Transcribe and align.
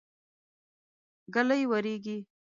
ږلۍ 1.33 1.61
وريږي. 1.69 2.17